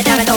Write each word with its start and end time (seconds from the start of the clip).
it, 0.00 0.06
it, 0.20 0.27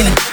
again. 0.00 0.27